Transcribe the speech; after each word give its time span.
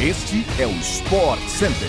Este 0.00 0.46
é 0.60 0.64
o 0.64 0.70
Sport 0.76 1.40
Center. 1.48 1.88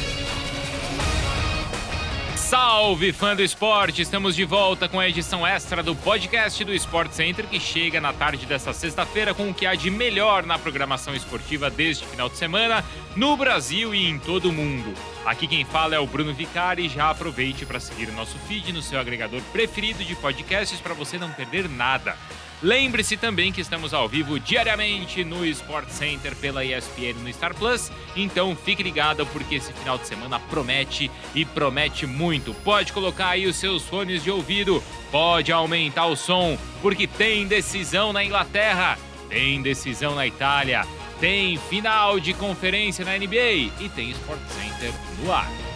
Salve 2.35 3.13
fã 3.13 3.35
do 3.35 3.43
esporte! 3.43 4.01
Estamos 4.01 4.36
de 4.36 4.44
volta 4.46 4.89
com 4.89 5.00
a 5.00 5.08
edição 5.08 5.46
extra 5.46 5.84
do 5.84 5.96
podcast 5.96 6.66
do 6.66 6.74
Sport 6.74 7.12
Center 7.12 7.46
que 7.46 7.60
chega 7.60 8.02
na 8.02 8.12
tarde 8.12 8.48
desta 8.48 8.74
sexta-feira 8.74 9.36
com 9.36 9.52
o 9.52 9.54
que 9.54 9.68
há 9.68 9.76
de 9.76 9.92
melhor 9.92 10.44
na 10.44 10.58
programação 10.58 11.14
esportiva 11.14 11.70
deste 11.70 12.04
final 12.08 12.28
de 12.28 12.38
semana 12.38 12.84
no 13.16 13.38
Brasil 13.38 13.93
e 13.93 14.10
em 14.10 14.18
todo 14.18 14.50
o 14.50 14.54
mundo. 14.54 14.91
Aqui 15.23 15.46
quem 15.46 15.64
fala 15.64 15.94
é 15.94 16.00
o 16.00 16.07
Bruno 16.07 16.34
Vicari 16.34 16.89
já 16.89 17.12
aproveite 17.12 17.64
para 17.64 17.80
seguir 17.80 18.10
o 18.10 18.14
nosso 18.14 18.39
feed 18.48 18.73
no 18.73 18.82
seu 18.82 19.00
agregador 19.00 19.39
preferido 19.52 20.04
de 20.04 20.16
podcasts 20.16 20.82
para 20.82 20.96
você 20.96 21.20
não 21.20 21.30
perder 21.32 21.70
nada. 21.70 22.18
Lembre-se 22.62 23.16
também 23.16 23.54
que 23.54 23.62
estamos 23.62 23.94
ao 23.94 24.10
vivo 24.10 24.38
diariamente 24.38 25.23
no 25.23 25.46
Sport 25.46 25.88
Center 25.89 26.36
pela 26.36 26.66
ESPN 26.66 27.14
no 27.24 27.32
Star 27.32 27.55
Plus, 27.55 27.89
então 28.18 28.54
fique 28.54 28.83
ligado 28.83 29.25
porque 29.28 29.56
esse 29.56 29.71
final 29.71 29.97
de 29.97 30.06
semana 30.06 30.39
promete 30.42 31.10
e 31.33 31.46
promete 31.46 32.06
muito. 32.06 32.53
Pode 32.53 32.92
colocar 32.92 33.30
aí 33.30 33.47
os 33.47 33.56
seus 33.56 33.83
fones 33.83 34.22
de 34.22 34.30
ouvido, 34.30 34.83
pode 35.09 35.53
aumentar 35.53 36.08
o 36.08 36.17
som, 36.17 36.58
porque 36.81 37.08
tem 37.08 37.47
decisão 37.47 38.11
na 38.11 38.25
Inglaterra, 38.25 39.00
tem 39.30 39.61
decisão 39.61 40.14
na 40.14 40.28
Itália, 40.28 40.86
tem 41.17 41.58
final 41.58 42.19
de 42.19 42.33
conferência 42.33 43.05
na 43.05 43.17
NBA 43.17 43.72
e 43.80 43.89
tem 43.95 44.09
Sport 44.09 44.41
Center 44.50 44.91
no 45.23 45.31
ar. 45.31 45.69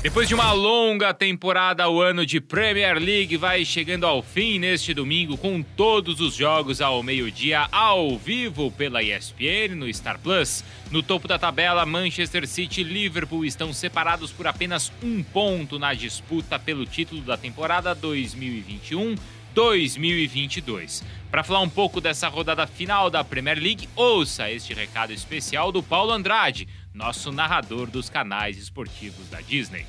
Depois 0.00 0.28
de 0.28 0.34
uma 0.34 0.52
longa 0.52 1.12
temporada, 1.12 1.88
o 1.88 2.00
ano 2.00 2.24
de 2.24 2.40
Premier 2.40 3.00
League 3.00 3.36
vai 3.36 3.64
chegando 3.64 4.06
ao 4.06 4.22
fim 4.22 4.56
neste 4.60 4.94
domingo 4.94 5.36
com 5.36 5.60
todos 5.60 6.20
os 6.20 6.36
jogos 6.36 6.80
ao 6.80 7.02
meio-dia 7.02 7.66
ao 7.72 8.16
vivo 8.16 8.70
pela 8.70 9.02
ESPN 9.02 9.74
no 9.74 9.92
Star 9.92 10.16
Plus. 10.20 10.62
No 10.92 11.02
topo 11.02 11.26
da 11.26 11.36
tabela, 11.36 11.84
Manchester 11.84 12.46
City 12.46 12.82
e 12.82 12.84
Liverpool 12.84 13.44
estão 13.44 13.72
separados 13.72 14.30
por 14.30 14.46
apenas 14.46 14.92
um 15.02 15.20
ponto 15.20 15.80
na 15.80 15.92
disputa 15.94 16.60
pelo 16.60 16.86
título 16.86 17.20
da 17.22 17.36
temporada 17.36 17.92
2021. 17.92 19.16
2022. 19.52 21.02
Para 21.32 21.42
falar 21.42 21.60
um 21.60 21.68
pouco 21.68 22.00
dessa 22.00 22.28
rodada 22.28 22.64
final 22.66 23.10
da 23.10 23.24
Premier 23.24 23.58
League, 23.58 23.88
ouça 23.96 24.48
este 24.48 24.72
recado 24.72 25.12
especial 25.12 25.72
do 25.72 25.82
Paulo 25.82 26.12
Andrade, 26.12 26.68
nosso 26.94 27.32
narrador 27.32 27.90
dos 27.90 28.08
canais 28.08 28.56
esportivos 28.56 29.28
da 29.28 29.40
Disney. 29.40 29.84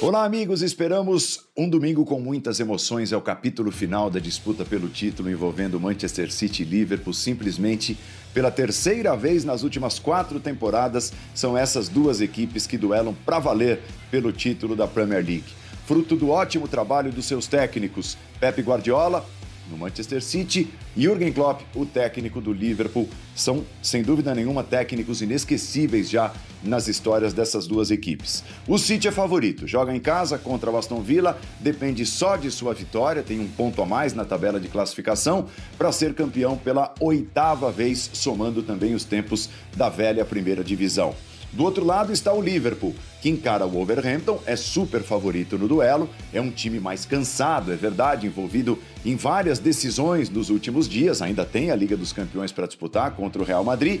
Olá, 0.00 0.24
amigos. 0.24 0.60
Esperamos 0.60 1.44
um 1.56 1.68
domingo 1.68 2.04
com 2.04 2.20
muitas 2.20 2.60
emoções. 2.60 3.12
É 3.12 3.16
o 3.16 3.22
capítulo 3.22 3.70
final 3.70 4.10
da 4.10 4.18
disputa 4.18 4.64
pelo 4.64 4.88
título 4.88 5.30
envolvendo 5.30 5.80
Manchester 5.80 6.30
City 6.32 6.62
e 6.62 6.66
Liverpool. 6.66 7.14
Simplesmente 7.14 7.96
pela 8.34 8.50
terceira 8.50 9.16
vez 9.16 9.44
nas 9.44 9.62
últimas 9.62 9.98
quatro 9.98 10.40
temporadas, 10.40 11.12
são 11.34 11.56
essas 11.56 11.88
duas 11.88 12.20
equipes 12.20 12.66
que 12.66 12.76
duelam 12.76 13.14
para 13.24 13.38
valer 13.38 13.80
pelo 14.10 14.32
título 14.32 14.74
da 14.74 14.86
Premier 14.86 15.24
League 15.24 15.64
fruto 15.86 16.16
do 16.16 16.30
ótimo 16.30 16.66
trabalho 16.66 17.12
dos 17.12 17.26
seus 17.26 17.46
técnicos, 17.46 18.16
Pep 18.40 18.60
Guardiola, 18.62 19.24
no 19.70 19.76
Manchester 19.76 20.22
City, 20.22 20.68
Jürgen 20.96 21.32
Klopp, 21.32 21.62
o 21.74 21.86
técnico 21.86 22.40
do 22.40 22.52
Liverpool, 22.52 23.08
são 23.34 23.64
sem 23.82 24.02
dúvida 24.02 24.34
nenhuma 24.34 24.62
técnicos 24.62 25.22
inesquecíveis 25.22 26.08
já 26.10 26.32
nas 26.62 26.88
histórias 26.88 27.32
dessas 27.32 27.66
duas 27.66 27.90
equipes. 27.90 28.44
O 28.66 28.78
City 28.78 29.08
é 29.08 29.12
favorito, 29.12 29.66
joga 29.66 29.94
em 29.94 30.00
casa 30.00 30.38
contra 30.38 30.70
o 30.70 30.76
Aston 30.76 31.02
Villa, 31.02 31.38
depende 31.60 32.06
só 32.06 32.36
de 32.36 32.50
sua 32.50 32.74
vitória, 32.74 33.22
tem 33.22 33.40
um 33.40 33.48
ponto 33.48 33.82
a 33.82 33.86
mais 33.86 34.14
na 34.14 34.24
tabela 34.24 34.58
de 34.58 34.68
classificação 34.68 35.46
para 35.76 35.92
ser 35.92 36.14
campeão 36.14 36.56
pela 36.56 36.94
oitava 37.00 37.70
vez, 37.70 38.10
somando 38.12 38.62
também 38.62 38.94
os 38.94 39.04
tempos 39.04 39.50
da 39.76 39.88
velha 39.88 40.24
primeira 40.24 40.64
divisão. 40.64 41.14
Do 41.54 41.62
outro 41.62 41.84
lado 41.84 42.12
está 42.12 42.32
o 42.32 42.42
Liverpool, 42.42 42.92
que 43.22 43.30
encara 43.30 43.64
o 43.64 43.70
Wolverhampton, 43.70 44.40
é 44.44 44.56
super 44.56 45.02
favorito 45.02 45.56
no 45.56 45.68
duelo, 45.68 46.10
é 46.32 46.40
um 46.40 46.50
time 46.50 46.80
mais 46.80 47.06
cansado, 47.06 47.72
é 47.72 47.76
verdade, 47.76 48.26
envolvido 48.26 48.76
em 49.04 49.14
várias 49.14 49.60
decisões 49.60 50.28
nos 50.28 50.50
últimos 50.50 50.88
dias, 50.88 51.22
ainda 51.22 51.44
tem 51.44 51.70
a 51.70 51.76
Liga 51.76 51.96
dos 51.96 52.12
Campeões 52.12 52.50
para 52.50 52.66
disputar 52.66 53.12
contra 53.12 53.40
o 53.40 53.44
Real 53.44 53.62
Madrid, 53.62 54.00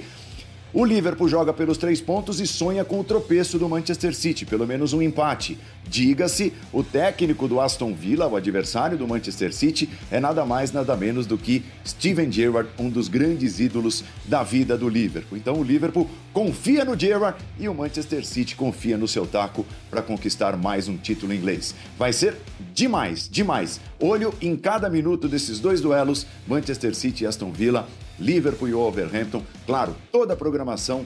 o 0.74 0.84
Liverpool 0.84 1.28
joga 1.28 1.52
pelos 1.52 1.78
três 1.78 2.00
pontos 2.00 2.40
e 2.40 2.46
sonha 2.48 2.84
com 2.84 2.98
o 2.98 3.04
tropeço 3.04 3.60
do 3.60 3.68
Manchester 3.68 4.12
City, 4.12 4.44
pelo 4.44 4.66
menos 4.66 4.92
um 4.92 5.00
empate. 5.00 5.56
Diga-se, 5.88 6.52
o 6.72 6.82
técnico 6.82 7.46
do 7.46 7.60
Aston 7.60 7.94
Villa, 7.94 8.26
o 8.26 8.34
adversário 8.34 8.98
do 8.98 9.06
Manchester 9.06 9.54
City, 9.54 9.88
é 10.10 10.18
nada 10.18 10.44
mais 10.44 10.72
nada 10.72 10.96
menos 10.96 11.26
do 11.26 11.38
que 11.38 11.64
Steven 11.86 12.30
Gerrard, 12.30 12.68
um 12.76 12.90
dos 12.90 13.06
grandes 13.06 13.60
ídolos 13.60 14.02
da 14.24 14.42
vida 14.42 14.76
do 14.76 14.88
Liverpool. 14.88 15.38
Então 15.38 15.54
o 15.60 15.62
Liverpool 15.62 16.10
confia 16.32 16.84
no 16.84 16.98
Gerrard 16.98 17.38
e 17.56 17.68
o 17.68 17.74
Manchester 17.74 18.26
City 18.26 18.56
confia 18.56 18.98
no 18.98 19.06
seu 19.06 19.24
taco 19.28 19.64
para 19.88 20.02
conquistar 20.02 20.56
mais 20.56 20.88
um 20.88 20.96
título 20.96 21.32
inglês. 21.32 21.72
Vai 21.96 22.12
ser 22.12 22.36
demais, 22.74 23.28
demais. 23.30 23.80
Olho 24.00 24.34
em 24.42 24.56
cada 24.56 24.90
minuto 24.90 25.28
desses 25.28 25.60
dois 25.60 25.80
duelos, 25.80 26.26
Manchester 26.48 26.96
City 26.96 27.22
e 27.22 27.26
Aston 27.28 27.52
Villa. 27.52 27.86
Liverpool 28.18 28.68
e 28.68 28.72
Wolverhampton. 28.72 29.42
Claro, 29.66 29.94
toda 30.10 30.34
a 30.34 30.36
programação 30.36 31.04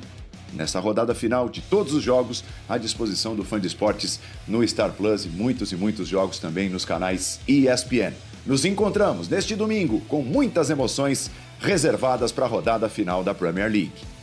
nessa 0.53 0.81
rodada 0.81 1.15
final 1.15 1.49
de 1.49 1.61
todos 1.61 1.93
os 1.93 2.03
jogos 2.03 2.45
à 2.69 2.79
disposição 2.79 3.35
do 3.35 3.45
fã 3.45 3.61
de 3.61 3.67
esportes 3.67 4.21
no 4.47 4.67
Star 4.67 4.93
Plus 4.93 5.25
e 5.25 5.29
muitos 5.29 5.73
e 5.73 5.77
muitos 5.77 6.09
jogos 6.09 6.39
também 6.39 6.69
nos 6.69 6.85
canais 6.85 7.41
ESPN. 7.47 8.15
Nos 8.47 8.65
encontramos 8.65 9.29
neste 9.29 9.55
domingo 9.55 10.01
com 10.09 10.23
muitas 10.23 10.71
emoções 10.71 11.31
reservadas 11.61 12.33
para 12.33 12.47
a 12.47 12.49
rodada 12.49 12.89
final 12.89 13.23
da 13.23 13.35
Premier 13.35 13.71
League. 13.71 14.18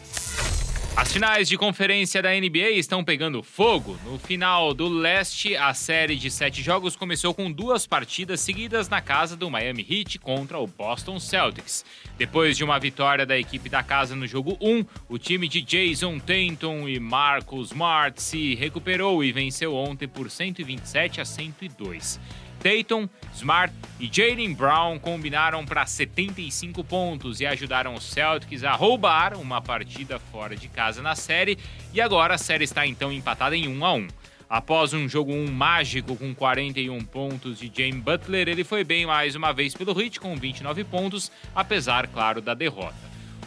As 0.98 1.12
finais 1.12 1.50
de 1.50 1.58
conferência 1.58 2.22
da 2.22 2.30
NBA 2.30 2.70
estão 2.70 3.04
pegando 3.04 3.44
fogo. 3.44 3.98
No 4.06 4.18
final 4.18 4.74
do 4.74 4.88
leste, 4.88 5.54
a 5.54 5.74
série 5.74 6.16
de 6.16 6.32
sete 6.32 6.62
jogos 6.62 6.96
começou 6.96 7.34
com 7.34 7.52
duas 7.52 7.86
partidas 7.86 8.40
seguidas 8.40 8.88
na 8.88 9.02
casa 9.02 9.36
do 9.36 9.52
Miami 9.52 9.86
Heat 9.88 10.20
contra 10.20 10.58
o 10.58 10.66
Boston 10.66 11.20
Celtics. 11.20 11.84
Depois 12.18 12.56
de 12.56 12.64
uma 12.64 12.80
vitória 12.80 13.26
da 13.26 13.38
equipe 13.38 13.68
da 13.68 13.84
casa 13.84 14.16
no 14.16 14.26
jogo 14.26 14.58
1, 14.62 14.86
o 15.10 15.18
time 15.18 15.50
de 15.50 15.62
Jason 15.62 16.18
Tatum 16.18 16.88
e 16.88 16.98
Marcus 16.98 17.72
Smart 17.72 18.22
se 18.22 18.56
recuperou 18.56 19.22
e 19.22 19.34
venceu 19.34 19.76
ontem 19.76 20.08
por 20.08 20.32
127 20.32 21.20
a 21.20 21.26
102. 21.26 22.22
Tatum, 22.66 23.08
Smart 23.36 23.72
e 24.00 24.10
Jalen 24.12 24.56
Brown 24.56 24.98
combinaram 24.98 25.64
para 25.64 25.86
75 25.86 26.84
pontos 26.84 27.40
e 27.40 27.46
ajudaram 27.46 27.94
os 27.94 28.06
Celtics 28.06 28.64
a 28.64 28.72
roubar 28.72 29.38
uma 29.38 29.62
partida 29.62 30.18
fora 30.18 30.56
de 30.56 30.68
casa 30.68 31.00
na 31.00 31.14
série, 31.14 31.60
e 31.94 32.02
agora 32.02 32.34
a 32.34 32.40
série 32.40 32.64
está 32.64 32.88
então 32.88 33.12
empatada 33.12 33.56
em 33.56 33.68
1 33.68 33.86
a 33.86 33.94
1. 33.94 34.08
Após 34.50 34.94
um 34.94 35.08
jogo 35.08 35.32
1 35.32 35.52
mágico 35.52 36.16
com 36.16 36.34
41 36.34 37.06
pontos 37.06 37.60
de 37.60 37.72
James 37.72 38.04
Butler, 38.04 38.50
ele 38.50 38.64
foi 38.64 38.84
bem 38.84 39.06
mais 39.06 39.36
uma 39.36 39.54
vez 39.54 39.76
pelo 39.76 40.02
Heat 40.02 40.20
com 40.20 40.36
29 40.36 40.86
pontos, 40.86 41.32
apesar, 41.54 42.08
claro, 42.08 42.42
da 42.42 42.56
derrota. 42.56 42.96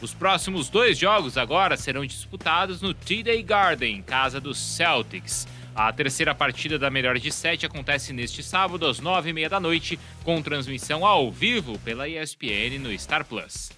Os 0.01 0.15
próximos 0.15 0.69
dois 0.69 0.97
jogos 0.97 1.37
agora 1.37 1.77
serão 1.77 2.07
disputados 2.07 2.81
no 2.81 2.95
T-Day 2.95 3.43
Garden, 3.43 4.01
casa 4.01 4.41
dos 4.41 4.59
Celtics. 4.59 5.45
A 5.75 5.93
terceira 5.93 6.35
partida 6.35 6.79
da 6.79 6.91
melhor 6.91 7.19
de 7.19 7.31
sete 7.31 7.65
acontece 7.65 8.13
neste 8.13 8.43
sábado 8.43 8.87
às 8.87 8.99
nove 8.99 9.31
e 9.31 9.33
meia 9.33 9.49
da 9.49 9.61
noite, 9.61 9.99
com 10.25 10.43
transmissão 10.43 11.07
ao 11.07 11.31
vivo 11.31 11.79
pela 11.81 12.09
ESPN 12.09 12.79
no 12.81 12.99
Star 12.99 13.25
Plus. 13.25 13.71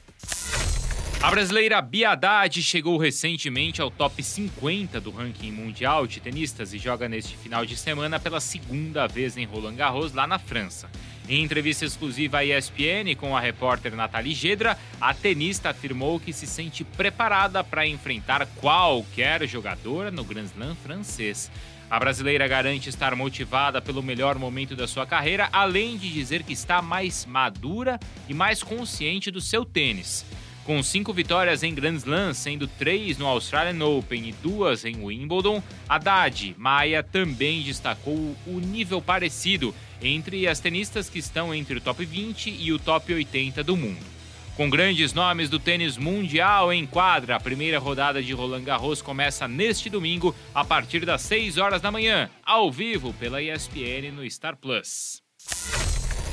A 1.22 1.30
brasileira 1.30 1.82
Bia 1.82 2.12
Haddad 2.12 2.62
chegou 2.62 2.96
recentemente 2.96 3.82
ao 3.82 3.90
top 3.90 4.22
50 4.22 4.98
do 5.02 5.10
ranking 5.10 5.52
mundial 5.52 6.06
de 6.06 6.18
tenistas 6.18 6.72
e 6.72 6.78
joga 6.78 7.10
neste 7.10 7.36
final 7.36 7.66
de 7.66 7.76
semana 7.76 8.18
pela 8.18 8.40
segunda 8.40 9.06
vez 9.06 9.36
em 9.36 9.44
Roland 9.44 9.74
Garros, 9.74 10.14
lá 10.14 10.26
na 10.26 10.38
França. 10.38 10.88
Em 11.28 11.44
entrevista 11.44 11.84
exclusiva 11.84 12.38
à 12.38 12.44
ESPN 12.44 13.14
com 13.18 13.36
a 13.36 13.40
repórter 13.40 13.94
Nathalie 13.94 14.34
Gedra, 14.34 14.78
a 14.98 15.12
tenista 15.12 15.68
afirmou 15.68 16.18
que 16.18 16.32
se 16.32 16.46
sente 16.46 16.84
preparada 16.84 17.62
para 17.62 17.86
enfrentar 17.86 18.46
qualquer 18.56 19.46
jogadora 19.46 20.10
no 20.10 20.24
Grand 20.24 20.44
Slam 20.44 20.74
francês. 20.74 21.50
A 21.90 21.98
brasileira 21.98 22.46
garante 22.46 22.88
estar 22.88 23.16
motivada 23.16 23.82
pelo 23.82 24.00
melhor 24.00 24.38
momento 24.38 24.76
da 24.76 24.86
sua 24.86 25.04
carreira, 25.04 25.48
além 25.52 25.98
de 25.98 26.08
dizer 26.08 26.44
que 26.44 26.52
está 26.52 26.80
mais 26.80 27.26
madura 27.26 27.98
e 28.28 28.32
mais 28.32 28.62
consciente 28.62 29.28
do 29.28 29.40
seu 29.40 29.64
tênis. 29.64 30.24
Com 30.64 30.80
cinco 30.84 31.12
vitórias 31.12 31.64
em 31.64 31.74
Grand 31.74 31.96
Slam, 31.96 32.32
sendo 32.32 32.68
três 32.68 33.18
no 33.18 33.26
Australian 33.26 33.84
Open 33.84 34.28
e 34.28 34.32
duas 34.32 34.84
em 34.84 35.02
Wimbledon, 35.04 35.60
Haddad 35.88 36.54
Maia 36.56 37.02
também 37.02 37.60
destacou 37.62 38.36
o 38.46 38.60
nível 38.60 39.02
parecido 39.02 39.74
entre 40.00 40.46
as 40.46 40.60
tenistas 40.60 41.10
que 41.10 41.18
estão 41.18 41.52
entre 41.52 41.78
o 41.78 41.80
top 41.80 42.04
20 42.04 42.50
e 42.50 42.72
o 42.72 42.78
top 42.78 43.12
80 43.12 43.64
do 43.64 43.76
mundo. 43.76 44.19
Com 44.60 44.68
grandes 44.68 45.14
nomes 45.14 45.48
do 45.48 45.58
tênis 45.58 45.96
mundial 45.96 46.70
em 46.70 46.84
quadra, 46.84 47.34
a 47.34 47.40
primeira 47.40 47.78
rodada 47.78 48.22
de 48.22 48.34
Roland 48.34 48.62
Garros 48.62 49.00
começa 49.00 49.48
neste 49.48 49.88
domingo, 49.88 50.36
a 50.54 50.62
partir 50.62 51.06
das 51.06 51.22
6 51.22 51.56
horas 51.56 51.80
da 51.80 51.90
manhã, 51.90 52.28
ao 52.44 52.70
vivo 52.70 53.14
pela 53.14 53.42
ESPN 53.42 54.12
no 54.12 54.30
Star 54.30 54.54
Plus. 54.58 55.22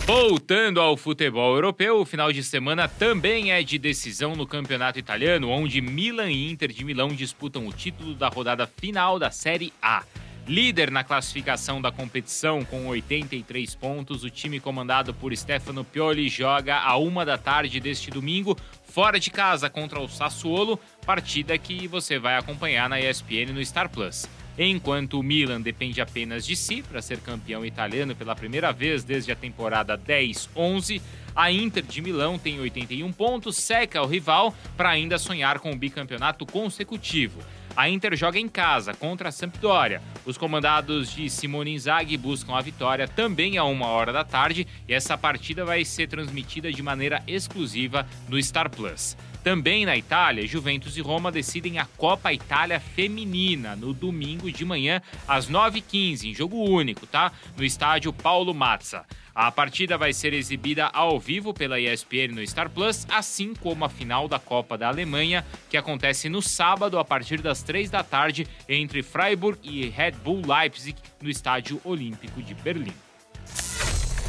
Voltando 0.06 0.81
ao 0.81 0.97
futebol 0.97 1.56
europeu, 1.56 2.01
o 2.01 2.06
final 2.06 2.33
de 2.33 2.44
semana 2.44 2.89
também 2.89 3.53
é 3.53 3.63
de 3.63 3.77
decisão 3.77 4.35
no 4.35 4.45
campeonato 4.45 5.00
italiano, 5.00 5.47
onde 5.47 5.79
Milan 5.79 6.29
e 6.29 6.51
Inter 6.51 6.74
de 6.74 6.83
Milão 6.83 7.07
disputam 7.07 7.65
o 7.65 7.71
título 7.71 8.13
da 8.13 8.27
rodada 8.27 8.68
final 8.68 9.18
da 9.18 9.31
Série 9.31 9.71
A. 9.81 10.03
Líder 10.48 10.90
na 10.92 11.04
classificação 11.04 11.82
da 11.82 11.92
competição 11.92 12.64
com 12.64 12.88
83 12.88 13.76
pontos, 13.76 14.24
o 14.24 14.30
time 14.30 14.62
comandado 14.62 15.14
por 15.14 15.36
Stefano 15.36 15.84
Pioli 15.84 16.30
joga 16.30 16.78
a 16.80 16.96
uma 16.96 17.26
da 17.26 17.38
tarde 17.38 17.82
deste 17.82 18.10
domingo, 18.10 18.58
fora 18.86 19.20
de 19.20 19.30
casa 19.30 19.70
contra 19.70 20.00
o 20.00 20.08
Sassuolo, 20.08 20.80
partida 21.06 21.58
que 21.58 21.86
você 21.86 22.18
vai 22.18 22.38
acompanhar 22.38 22.88
na 22.88 22.98
ESPN 22.98 23.52
no 23.54 23.66
Star 23.66 23.90
Plus. 23.90 24.26
Enquanto 24.58 25.20
o 25.20 25.24
Milan 25.24 25.60
depende 25.60 26.00
apenas 26.00 26.46
de 26.46 26.56
si 26.56 26.82
para 26.82 27.02
ser 27.02 27.20
campeão 27.20 27.66
italiano 27.66 28.16
pela 28.16 28.34
primeira 28.34 28.72
vez 28.72 29.04
desde 29.04 29.34
a 29.34 29.36
temporada 29.36 29.98
10-11, 29.98 31.02
a 31.36 31.52
Inter 31.52 31.84
de 31.84 32.02
Milão 32.02 32.40
tem 32.40 32.58
81 32.58 33.12
pontos, 33.12 33.58
seca 33.58 34.02
o 34.02 34.08
rival 34.08 34.56
para 34.78 34.90
ainda 34.90 35.20
sonhar 35.20 35.60
com 35.60 35.74
o 35.74 35.78
bicampeonato 35.78 36.46
consecutivo. 36.46 37.42
A 37.76 37.88
Inter 37.88 38.16
joga 38.16 38.40
em 38.40 38.48
casa 38.48 38.92
contra 38.96 39.30
a 39.30 39.32
Sampdoria. 39.32 40.02
Os 40.27 40.38
comandados 40.38 41.15
de 41.15 41.29
Simone 41.29 41.74
Inzaghi 41.74 42.18
buscam 42.18 42.53
a 42.53 42.62
vitória 42.62 43.07
também 43.07 43.57
a 43.57 43.63
uma 43.63 43.88
hora 43.88 44.12
da 44.12 44.25
tarde 44.25 44.68
e 44.85 44.94
essa 44.94 45.18
partida 45.18 45.63
vai 45.63 45.85
ser 45.85 46.09
transmitida 46.09 46.69
de 46.69 46.83
maneira 46.83 47.24
exclusiva 47.25 48.06
no 48.27 48.38
Star 48.44 48.69
Plus. 48.69 49.15
Também 49.41 49.85
na 49.85 49.95
Itália, 49.95 50.45
Juventus 50.45 50.97
e 50.97 51.01
Roma 51.01 51.31
decidem 51.31 51.79
a 51.79 51.85
Copa 51.85 52.33
Itália 52.33 52.77
Feminina 52.77 53.74
no 53.77 53.94
domingo 53.94 54.51
de 54.51 54.65
manhã 54.65 55.01
às 55.25 55.50
9h15, 55.50 56.25
em 56.25 56.33
jogo 56.33 56.57
único, 56.57 57.07
tá? 57.07 57.31
No 57.56 57.63
estádio 57.63 58.12
Paulo 58.12 58.53
Mazza. 58.53 59.06
A 59.39 59.51
partida 59.51 60.00
vai 60.00 60.13
ser 60.13 60.33
exibida 60.33 60.88
ao 60.88 61.19
vivo 61.19 61.53
pela 61.53 61.79
ESPN 61.79 62.33
no 62.33 62.47
Star 62.47 62.71
Plus, 62.71 63.06
assim 63.07 63.53
como 63.53 63.85
a 63.85 63.89
final 63.89 64.27
da 64.27 64.39
Copa 64.39 64.75
da 64.75 64.88
Alemanha, 64.88 65.45
que 65.69 65.77
acontece 65.77 66.27
no 66.27 66.41
sábado 66.41 66.97
a 66.97 67.06
partir 67.06 67.39
das 67.39 67.62
3 67.62 67.91
da 67.91 68.03
tarde 68.03 68.47
entre 68.68 69.03
Freiburg 69.03 69.59
e 69.62 69.89
Red 69.89 70.13
Bull 70.24 70.42
Leipzig 70.46 70.98
no 71.22 71.30
Estádio 71.30 71.81
Olímpico 71.84 72.42
de 72.42 72.54
Berlim. 72.54 72.94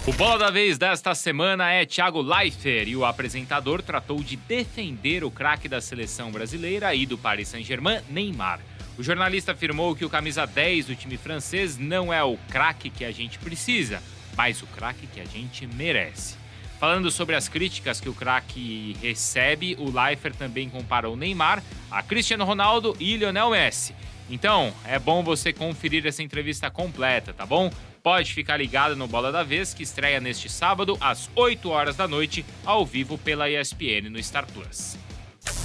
O 0.06 0.12
bola 0.14 0.38
da 0.38 0.50
vez 0.50 0.79
desta 0.79 1.14
semana 1.14 1.70
é 1.70 1.85
Thiago 1.85 2.23
Leifert 2.23 2.88
e 2.88 2.96
o 2.96 3.05
apresentador 3.05 3.82
tratou 3.82 4.23
de 4.23 4.37
defender 4.37 5.23
o 5.23 5.31
craque 5.31 5.69
da 5.69 5.82
seleção 5.82 6.32
brasileira 6.32 6.94
e 6.94 7.05
do 7.05 7.19
Paris 7.19 7.49
Saint-Germain, 7.49 8.00
Neymar. 8.08 8.61
O 8.96 9.02
jornalista 9.02 9.52
afirmou 9.52 9.94
que 9.94 10.05
o 10.05 10.11
camisa 10.11 10.46
10 10.46 10.87
do 10.87 10.96
time 10.96 11.17
francês 11.17 11.76
não 11.76 12.12
é 12.12 12.25
o 12.25 12.38
craque 12.49 12.88
que 12.88 13.05
a 13.05 13.11
gente 13.11 13.38
precisa, 13.38 14.02
mas 14.37 14.62
o 14.62 14.67
craque 14.67 15.06
que 15.06 15.20
a 15.20 15.25
gente 15.25 15.67
merece. 15.67 16.37
Falando 16.81 17.11
sobre 17.11 17.34
as 17.34 17.49
críticas 17.49 18.00
que 18.00 18.08
o 18.08 18.14
craque 18.14 18.96
recebe, 19.02 19.76
o 19.79 19.91
Leifert 19.91 20.37
também 20.37 20.70
compara 20.70 21.11
o 21.11 21.17
Neymar 21.17 21.62
a 21.91 22.02
Cristiano 22.02 22.44
Ronaldo 22.44 22.96
e 23.00 23.17
Lionel 23.17 23.50
Messi. 23.50 23.94
Então, 24.30 24.72
é 24.84 24.98
bom 24.98 25.22
você 25.22 25.52
conferir 25.52 26.06
essa 26.06 26.22
entrevista 26.22 26.70
completa, 26.70 27.32
tá 27.32 27.46
bom? 27.46 27.70
Pode 28.02 28.32
ficar 28.32 28.56
ligado 28.56 28.94
no 28.94 29.08
Bola 29.08 29.32
da 29.32 29.42
Vez, 29.42 29.72
que 29.72 29.82
estreia 29.82 30.20
neste 30.20 30.48
sábado, 30.48 30.96
às 31.00 31.30
8 31.34 31.69
horas 31.70 31.96
da 31.96 32.06
noite, 32.06 32.44
ao 32.64 32.84
vivo 32.84 33.16
pela 33.19 33.50
ESPN 33.50 34.10
no 34.10 34.22
Star 34.22 34.46
Plus. 34.46 34.98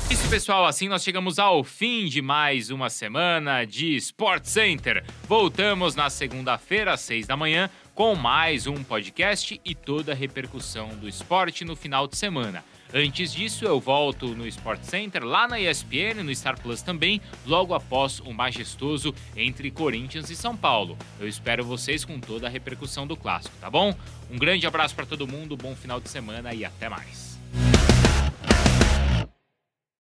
Isso, 0.09 0.29
pessoal, 0.29 0.65
assim 0.65 0.87
nós 0.87 1.03
chegamos 1.03 1.39
ao 1.39 1.63
fim 1.63 2.05
de 2.05 2.21
mais 2.21 2.69
uma 2.69 2.89
semana 2.89 3.65
de 3.65 3.95
Sport 3.95 4.45
Center. 4.45 5.03
Voltamos 5.27 5.95
na 5.95 6.09
segunda-feira, 6.09 6.93
às 6.93 7.01
6 7.01 7.27
da 7.27 7.35
manhã, 7.35 7.69
com 7.95 8.15
mais 8.15 8.67
um 8.67 8.83
podcast 8.83 9.59
e 9.63 9.75
toda 9.75 10.11
a 10.11 10.15
repercussão 10.15 10.89
do 10.89 11.09
esporte 11.09 11.65
no 11.65 11.75
final 11.75 12.07
de 12.07 12.15
semana. 12.15 12.63
Antes 12.95 13.33
disso, 13.33 13.65
eu 13.65 13.79
volto 13.79 14.27
no 14.35 14.45
Sport 14.45 14.83
Center, 14.83 15.23
lá 15.23 15.47
na 15.47 15.59
ESPN, 15.59 16.21
no 16.23 16.33
Star 16.35 16.61
Plus 16.61 16.83
também, 16.83 17.19
logo 17.43 17.73
após 17.73 18.19
o 18.19 18.31
majestoso 18.31 19.15
entre 19.35 19.71
Corinthians 19.71 20.29
e 20.29 20.35
São 20.35 20.55
Paulo. 20.55 20.95
Eu 21.19 21.27
espero 21.27 21.65
vocês 21.65 22.05
com 22.05 22.19
toda 22.19 22.45
a 22.45 22.49
repercussão 22.51 23.07
do 23.07 23.17
clássico, 23.17 23.55
tá 23.59 23.67
bom? 23.67 23.95
Um 24.29 24.37
grande 24.37 24.67
abraço 24.67 24.93
para 24.93 25.07
todo 25.07 25.27
mundo, 25.27 25.57
bom 25.57 25.75
final 25.75 25.99
de 25.99 26.07
semana 26.07 26.53
e 26.53 26.63
até 26.63 26.87
mais. 26.87 27.22